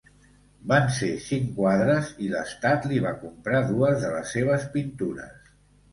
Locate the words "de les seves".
4.07-4.67